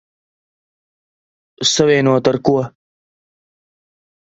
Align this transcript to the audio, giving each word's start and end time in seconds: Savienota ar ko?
Savienota 1.73 2.29
ar 2.33 2.39
ko? 2.45 2.53